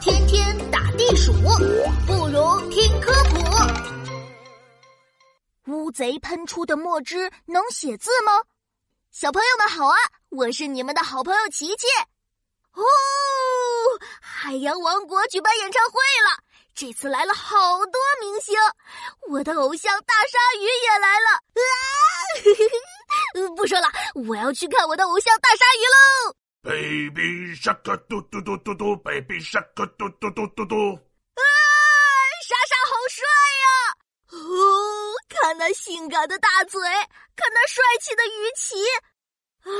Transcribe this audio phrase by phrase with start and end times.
[0.00, 1.32] 天天打地鼠，
[2.06, 3.36] 不如听科普。
[5.72, 8.42] 乌贼喷出的墨汁能写字吗？
[9.12, 9.96] 小朋友们好啊，
[10.30, 11.86] 我是你们的好朋友琪琪。
[12.72, 12.82] 哦，
[14.20, 15.92] 海洋王国举办演唱会
[16.28, 16.42] 了，
[16.74, 17.56] 这次来了好
[17.86, 18.56] 多明星，
[19.30, 21.30] 我的偶像大鲨鱼也来了。
[23.36, 23.88] 啊， 不说了，
[24.28, 26.36] 我要去看我的偶像大鲨鱼喽。
[26.66, 30.74] Baby shark 嘟嘟嘟嘟嘟，Baby shark 嘟嘟嘟嘟嘟。
[30.74, 31.40] 啊，
[32.42, 33.22] 莎莎好帅
[33.62, 33.94] 呀！
[34.32, 36.80] 哦，看那性感的大嘴，
[37.36, 38.74] 看那帅气的鱼鳍。
[39.62, 39.70] 啊！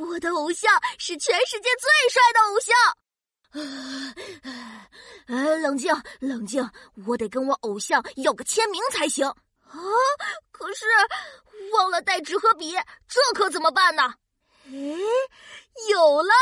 [0.00, 2.74] 我的偶像是全世界最帅的偶像。
[5.26, 5.54] 啊！
[5.60, 6.66] 冷静，冷静，
[7.06, 9.28] 我得跟我偶像要个签名才行。
[9.28, 9.34] 啊！
[10.50, 10.86] 可是
[11.74, 12.74] 忘了带纸和笔，
[13.06, 14.14] 这可怎么办呢？
[14.70, 14.74] 哎，
[15.90, 16.32] 有了！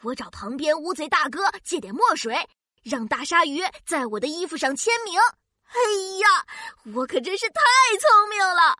[0.00, 2.48] 我找旁边乌贼大哥借点墨水，
[2.82, 5.20] 让大鲨鱼在我的衣服上签名。
[5.20, 5.76] 哎
[6.20, 6.46] 呀，
[6.94, 7.60] 我可真是太
[8.00, 8.78] 聪明了！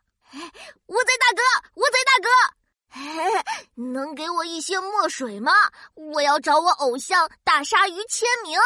[0.87, 1.43] 乌贼大哥，
[1.75, 5.53] 乌贼大哥，能给我一些墨水吗？
[5.95, 8.59] 我要找我偶像大鲨鱼签名。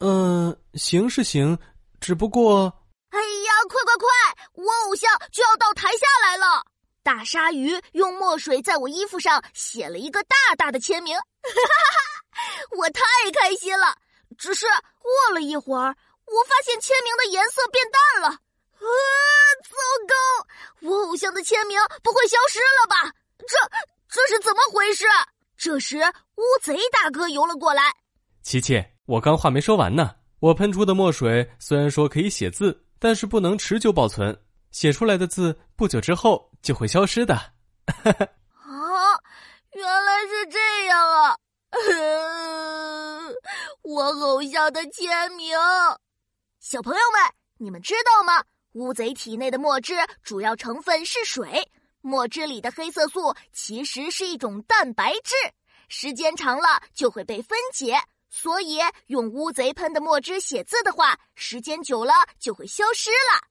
[0.00, 1.58] 嗯，行是行，
[2.00, 2.84] 只不过……
[3.08, 4.08] 哎呀，快快快！
[4.52, 6.62] 我偶像就要到台下来了。
[7.08, 13.00] 大鲨鱼用墨水在我衣服上写了一个大大的签名，哈哈哈我太
[13.32, 13.96] 开心了。
[14.36, 14.66] 只是
[14.98, 18.28] 过了一会儿，我发现签名的颜色变淡了。
[18.28, 18.84] 啊，
[19.64, 19.72] 糟
[20.06, 20.86] 糕！
[20.86, 23.10] 我偶像的签名不会消失了吧？
[23.38, 23.56] 这
[24.06, 25.06] 这是怎么回事？
[25.56, 25.96] 这时，
[26.36, 27.84] 乌贼大哥游了过来。
[28.42, 30.14] 琪琪，我刚话没说完呢。
[30.40, 34.38] 我喷出的墨水虽然说可以写字，但是不能持久保存。
[34.72, 37.34] 写出来的字不久之后就会消失的。
[37.34, 37.52] 啊，
[39.72, 41.36] 原来是这样啊！
[43.82, 45.56] 我偶像的签名，
[46.60, 47.20] 小朋友们，
[47.58, 48.44] 你们知道吗？
[48.72, 51.70] 乌贼体内的墨汁主要成分是水，
[52.02, 55.34] 墨汁里的黑色素其实是一种蛋白质，
[55.88, 57.98] 时间长了就会被分解，
[58.28, 63.47] 所以用乌贼喷的墨汁写字的话，时间久了就会消失了。